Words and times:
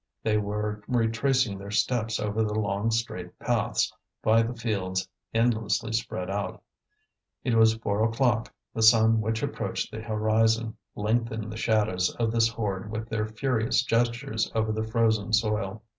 They 0.23 0.39
were 0.39 0.81
retracing 0.87 1.59
their 1.59 1.69
steps 1.69 2.19
over 2.19 2.41
the 2.41 2.55
long 2.59 2.89
straight 2.89 3.37
paths, 3.37 3.93
by 4.23 4.41
the 4.41 4.55
fields 4.55 5.07
endlessly 5.31 5.93
spread 5.93 6.27
out. 6.27 6.63
It 7.43 7.53
was 7.53 7.75
four 7.75 8.03
o'clock; 8.03 8.51
the 8.73 8.81
sun 8.81 9.21
which 9.21 9.43
approached 9.43 9.91
the 9.91 10.01
horizon, 10.01 10.75
lengthened 10.95 11.51
the 11.51 11.55
shadows 11.57 12.09
of 12.15 12.31
this 12.31 12.47
horde 12.49 12.89
with 12.89 13.09
their 13.09 13.27
furious 13.27 13.83
gestures 13.83 14.51
over 14.55 14.71
the 14.71 14.87
frozen 14.87 15.33
soil. 15.33 15.83